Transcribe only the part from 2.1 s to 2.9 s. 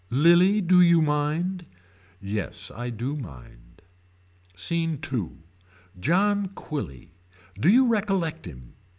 Yes I